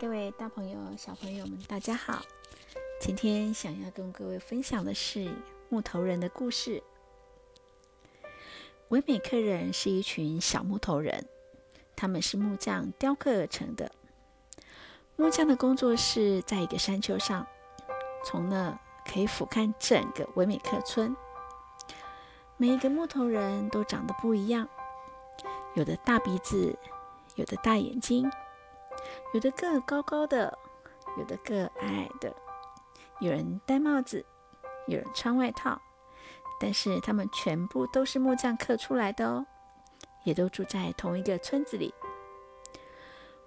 [0.00, 2.22] 各位大朋友、小朋友们，大家好！
[3.00, 5.28] 今天想要跟各位分享的是
[5.68, 6.80] 木头人的故事。
[8.90, 11.26] 维美克人是一群小木头人，
[11.96, 13.90] 他们是木匠雕刻而成的。
[15.16, 17.44] 木匠的工作室在一个山丘上，
[18.24, 21.16] 从那可以俯瞰整个维美克村。
[22.56, 24.68] 每一个木头人都长得不一样，
[25.74, 26.78] 有的大鼻子，
[27.34, 28.30] 有的大眼睛。
[29.34, 30.56] 有的个高高的，
[31.18, 32.34] 有的个矮矮的，
[33.20, 34.24] 有人戴帽子，
[34.86, 35.80] 有人穿外套，
[36.58, 39.46] 但是他们全部都是木匠刻出来的哦，
[40.24, 41.92] 也都住在同一个村子里。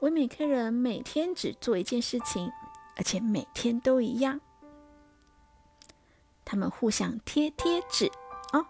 [0.00, 2.50] 维美克人每天只做一件事情，
[2.96, 4.40] 而且每天都一样，
[6.44, 8.10] 他们互相贴贴纸
[8.52, 8.66] 哦。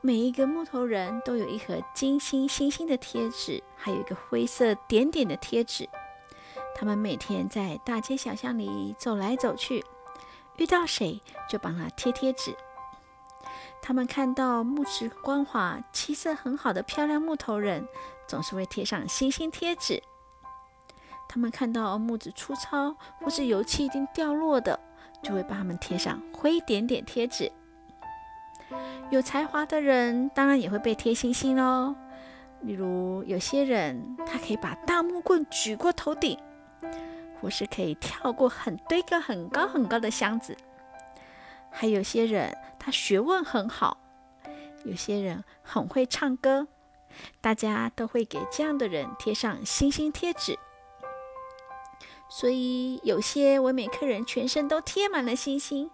[0.00, 5.88] 每一个木头人都有一盒金星星星的贴纸，还有一个灰色点点的贴纸。
[6.78, 9.82] 他们每天在大街小巷里走来走去，
[10.58, 12.54] 遇到谁就帮他贴贴纸。
[13.80, 17.88] 他们看到木质光滑、气色很好的漂亮木头人，
[18.28, 20.02] 总是会贴上星星贴纸。
[21.26, 24.78] 他们看到木质粗糙或是油漆已经掉落的，
[25.22, 27.50] 就会帮他们贴上灰点点贴纸。
[29.08, 31.94] 有才华的人当然也会被贴星星喽。
[32.60, 36.38] 例如，有些人他可以把大木棍举过头顶。
[37.40, 40.56] 或是可以跳过很堆个很高很高的箱子，
[41.70, 43.98] 还有些人他学问很好，
[44.84, 46.66] 有些人很会唱歌，
[47.40, 50.58] 大家都会给这样的人贴上星星贴纸。
[52.28, 55.88] 所以有些维美客人全身都贴满了星星，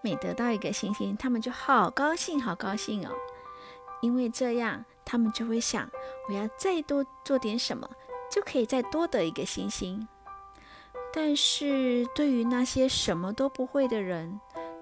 [0.00, 3.12] 每得到一个星星，他们就好高兴，好高兴哦，
[4.00, 5.90] 因为这样他们就会想，
[6.28, 7.88] 我要再多做点什么，
[8.30, 10.06] 就可以再多得一个星星。
[11.12, 14.38] 但是对于那些什么都不会的人，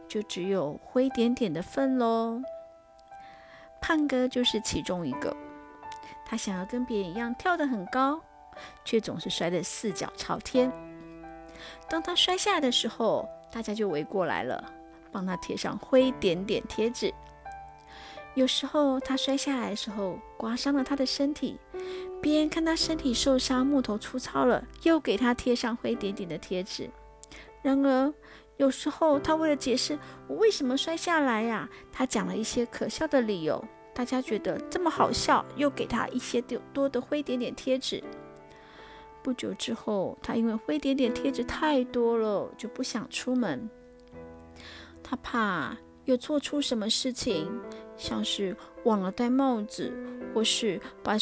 [0.08, 2.40] 就只有灰点点的份喽。
[3.80, 5.34] 胖哥就是其中一个，
[6.24, 8.20] 他想要跟别人一样跳得很高，
[8.84, 10.72] 却总是摔得四脚朝天。
[11.88, 14.62] 当他摔下的时候，大家就围过来了，
[15.12, 17.14] 帮他贴上灰点点贴纸。
[18.36, 21.58] 有时候他摔下来的时候，刮伤了他的身体。
[22.20, 26.90] 别人看他身体受伤，木头粗糙了，又给他贴上灰点点的贴纸。
[27.62, 28.12] 然而，
[28.58, 29.98] 有时候他为了解释
[30.28, 33.64] 我为什么摔下来呀，他讲了一些可笑的理由。
[33.94, 38.04] 大家觉得这么好笑，又给他一些多多的灰点点贴纸。
[39.22, 43.70] 不久之后，他因为灰点点贴纸太多了，就不想出门。
[45.02, 45.74] 他怕
[46.04, 47.50] 又做出什么事情，
[47.96, 49.92] 像是忘了戴帽子，
[50.34, 51.16] 或是把。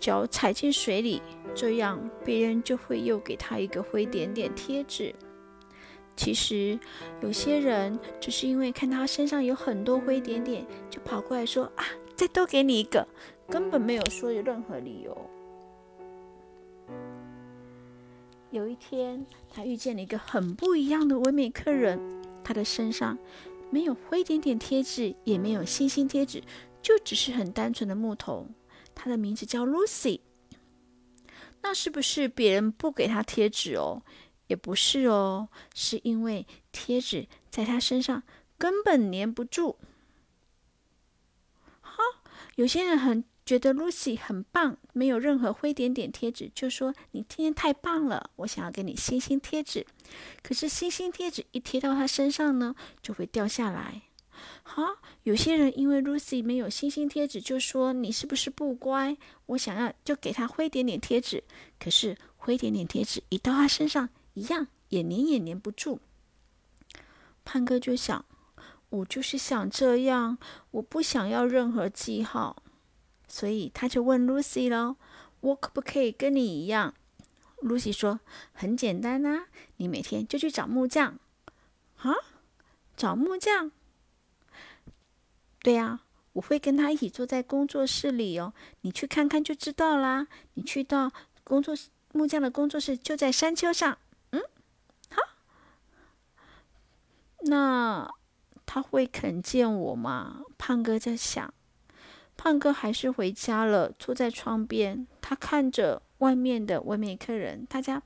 [0.00, 1.22] 脚踩进水里，
[1.54, 5.14] 这样别人就会又给他一个灰点点贴纸。
[6.14, 6.78] 其实
[7.22, 13.06] 有些人只是因为看他身上有很多灰点点，就跑过来说：“啊，再多给你一个。”
[13.48, 15.30] 根本没有说有任何理由。
[18.50, 21.98] 有一天，他遇见了一个很不一样的唯美客人，
[22.42, 23.16] 他的身上
[23.70, 26.42] 没有灰点点贴纸，也没有星星贴纸，
[26.80, 28.46] 就只是很单纯的木头。
[28.94, 30.20] 它的名字叫 Lucy，
[31.62, 34.02] 那是不是别人不给他贴纸哦？
[34.46, 38.22] 也不是哦，是因为贴纸在他身上
[38.58, 39.78] 根本粘不住。
[41.80, 41.96] 哈，
[42.56, 49.86] 有些人很觉得 Lucy 很棒，没有任何灰点点贴纸，就说你今天太棒了，我想要给你星星贴纸。
[50.42, 54.02] 可是星星贴纸一贴到她身上呢，就会掉下来。
[54.62, 59.16] 好，有些人因为 Lucy 没有星星贴纸，就说你是不是不乖？
[59.46, 61.44] 我想要就给他灰点点贴纸，
[61.78, 66.00] 可是灰点点贴纸一到他身上，一样也粘也粘不住。
[67.44, 68.24] 胖哥就想，
[68.88, 70.38] 我就是想这样，
[70.72, 72.62] 我不想要任何记号，
[73.34, 74.94] 所以他就问 Lucy 喽
[75.42, 76.94] ：“我可不可以跟你一样
[77.62, 78.20] ？”Lucy 说
[78.54, 79.46] ：“很简单呐，
[79.78, 81.18] 你每天就去找木匠。”
[81.98, 82.14] 啊，
[82.96, 83.72] 找木匠？
[85.64, 86.02] 对呀，
[86.34, 90.28] 我会跟他一起坐在工作室里哦，你去看看就知道啦。
[90.52, 91.10] 你去到
[91.42, 93.98] 工作室，木匠的工作室就在山丘上。
[94.30, 94.40] 嗯，
[95.10, 95.20] 好，
[97.40, 98.08] 那
[98.64, 100.42] 他会肯见我吗？
[100.56, 101.52] 胖哥在想。
[102.36, 108.02] 胖哥还是回家了，坐在窗边，他看着外面的外面客人，大家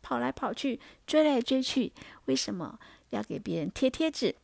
[0.00, 1.92] 跑来跑去，追来追去，
[2.26, 2.78] 为什么
[3.10, 4.34] 要给别人贴贴纸？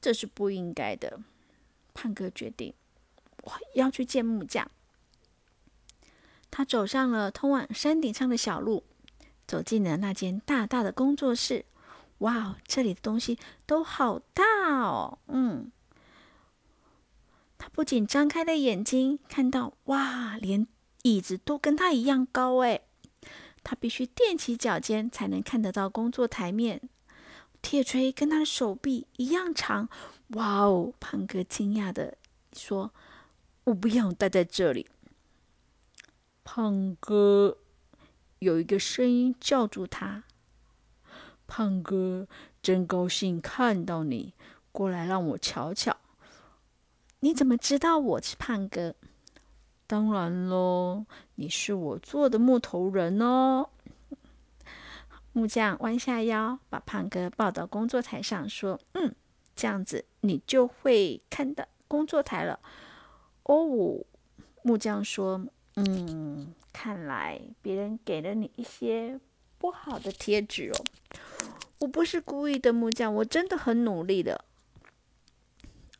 [0.00, 1.20] 这是不应该的。
[1.94, 2.72] 胖哥决定，
[3.42, 4.70] 我要去见木匠。
[6.50, 8.84] 他走上了通往山顶上的小路，
[9.46, 11.64] 走进了那间大大的工作室。
[12.18, 14.44] 哇，这里的东西都好大
[14.78, 15.18] 哦！
[15.26, 15.72] 嗯，
[17.72, 20.66] 不仅张开了眼睛，看到哇，连
[21.02, 22.82] 椅子都跟他一样高哎！
[23.64, 26.82] 他必须踮起脚尖才能看得到工作台面。
[27.62, 29.88] 铁锤跟他的手臂一样长。
[30.30, 30.92] 哇哦！
[31.00, 32.18] 胖哥惊讶的
[32.52, 32.92] 说
[33.64, 34.88] ：“我不要待在这里。”
[36.44, 37.56] 胖哥
[38.40, 40.24] 有一个声音叫住他
[41.46, 42.26] ：“胖哥，
[42.60, 44.34] 真高兴看到你，
[44.72, 45.96] 过来让我瞧瞧。
[47.24, 48.96] 你怎么知道我是胖哥？
[49.86, 53.68] 当然喽，你是我做的木头人哦。”
[55.32, 59.14] 木匠弯下腰，把胖哥抱到工作台上，说：“嗯，
[59.54, 62.58] 这样子你就会看到工作台了。”
[63.44, 64.04] 哦，
[64.62, 65.46] 木匠说。
[65.76, 69.18] 嗯，看来别人给了你一些
[69.58, 70.84] 不好的贴纸哦。
[71.78, 74.44] 我不是故意的，木匠，我真的很努力的。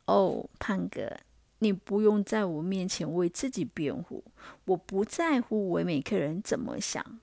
[0.05, 1.17] 哦，胖哥，
[1.59, 4.23] 你不用在我面前为自己辩护，
[4.65, 7.19] 我不在乎唯美客人怎么想，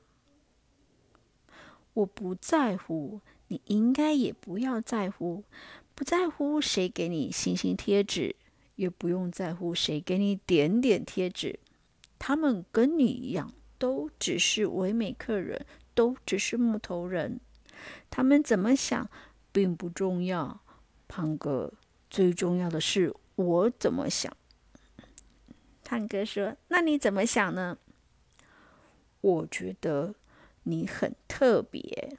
[1.93, 5.45] 我不在乎，你应该也不要在乎，
[5.95, 8.35] 不在乎谁给你星星贴纸，
[8.77, 11.59] 也不用在乎谁给你点点贴纸。
[12.19, 17.41] 他们跟你一样，都只是唯美客人，都只是木头人。
[18.09, 19.11] 他们怎么想
[19.53, 20.61] 并不重要，
[21.09, 21.73] 胖哥，
[22.11, 24.37] 最重要的是我怎么想。
[25.85, 27.79] 胖哥说：“那你怎么想呢？”
[29.23, 30.15] 我觉得
[30.65, 32.19] 你很特别。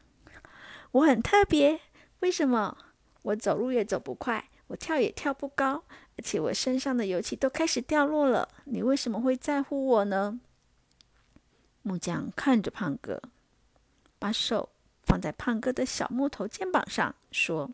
[0.91, 1.79] 我很特别？
[2.19, 2.77] 为什么？
[3.23, 5.83] 我走路也走不快，我跳也跳不高。
[6.17, 10.39] 而且我身上的油漆都开始掉落了，你为什么会在乎我呢？
[11.81, 13.21] 木匠看着胖哥，
[14.19, 14.69] 把手
[15.03, 17.71] 放在胖哥的小木头肩膀上，说：“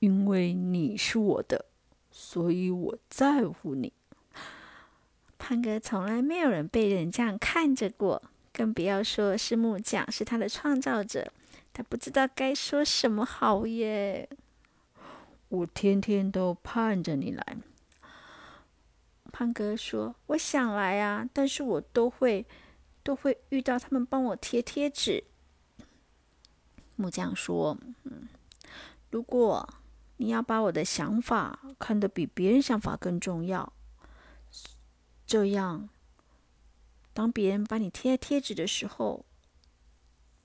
[0.00, 1.64] 因为你是我的，
[2.10, 3.92] 所以我在乎你。”
[5.38, 11.32] 胖哥从来没有人被人这样看着过，更不要说是木匠，是他的创造者，
[11.72, 14.28] 他不知道该说什么好耶。
[15.48, 17.56] 我天天都盼着你来，
[19.32, 22.46] 胖哥说：“我想来啊，但是我都会
[23.02, 25.24] 都会遇到他们帮我贴贴纸。”
[26.96, 28.28] 木匠说：“嗯，
[29.10, 29.68] 如果
[30.20, 33.72] 你要把我的想法看得比别人想法更重要，
[35.26, 35.88] 这样，
[37.14, 39.24] 当别人把你贴贴纸的时候，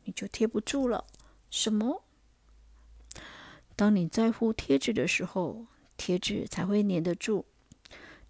[0.05, 1.05] 你就贴不住了。
[1.49, 2.03] 什么？”
[3.75, 5.65] 当你在乎贴纸的时候，
[5.97, 7.45] 贴纸才会粘得住。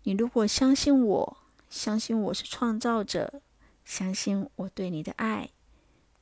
[0.01, 1.37] 你如果相信我，
[1.69, 3.43] 相信我是创造者，
[3.83, 5.51] 相信我对你的爱，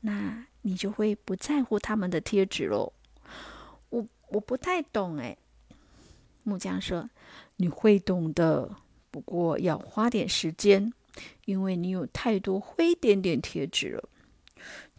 [0.02, 2.92] 那你就会不在乎他们的贴纸喽。
[4.34, 5.38] 我不太懂哎。
[6.44, 7.10] 木匠说
[7.56, 8.76] ：“你会懂的，
[9.10, 10.92] 不过要花点时间，
[11.46, 14.10] 因为你有太多灰点点贴纸了。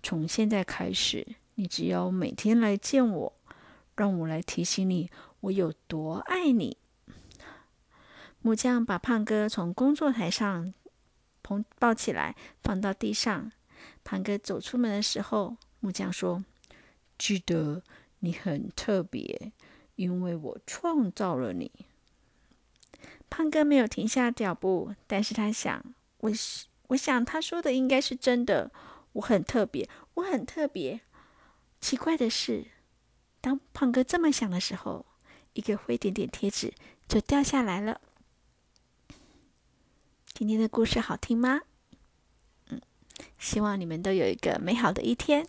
[0.03, 1.27] 从现在开始，
[1.57, 3.33] 你只要每天来见我。”
[3.97, 5.09] 让我来提醒你，
[5.39, 6.79] 我有多爱你。
[8.43, 10.75] 木匠把胖哥从工作台上
[11.45, 13.53] 捧抱起来，放到地上。
[14.03, 16.45] 胖哥走出门的时候，木匠说
[17.17, 17.85] ：“记得
[18.25, 19.53] 你很特别，
[19.97, 21.71] 因为我创造了你。”
[23.29, 25.85] 胖哥没有停下脚步，但是他想
[26.19, 28.71] ：“我是我想他说的应该是真的。
[29.15, 31.01] 我很特别，我很特别。
[31.81, 32.67] 奇怪的是。”
[33.41, 35.05] 当胖哥这么想的时候，
[35.53, 36.73] 一个灰点点贴纸
[37.07, 38.01] 就掉下来了。
[40.33, 41.61] 今天的故事好听吗？
[42.71, 42.81] 嗯，
[43.39, 45.47] 希望你们都有一个美好的一天。